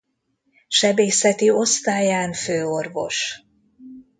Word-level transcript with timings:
Sebészeti 0.67 1.49
Osztályán 1.51 2.33
főorvos. 2.33 3.41